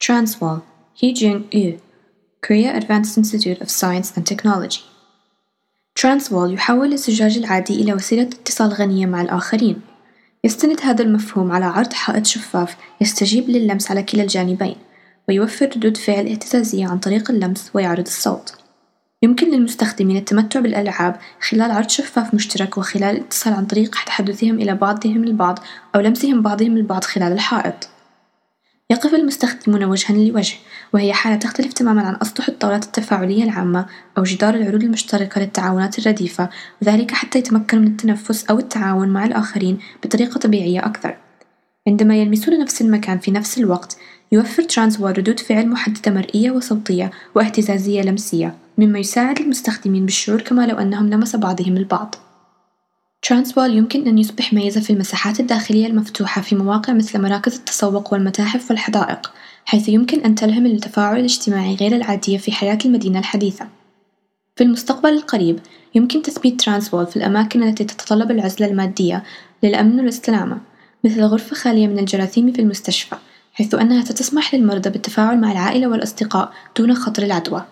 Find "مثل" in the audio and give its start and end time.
56.92-57.22, 71.04-71.22